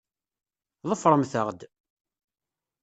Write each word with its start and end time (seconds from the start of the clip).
Ḍefṛemt-aɣ-d! 0.89 1.61